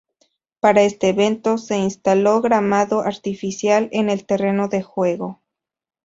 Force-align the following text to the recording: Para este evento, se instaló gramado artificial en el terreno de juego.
Para 0.61 0.81
este 0.81 1.09
evento, 1.09 1.59
se 1.59 1.77
instaló 1.77 2.41
gramado 2.41 3.01
artificial 3.01 3.87
en 3.91 4.09
el 4.09 4.25
terreno 4.25 4.67
de 4.67 4.81
juego. 4.81 5.43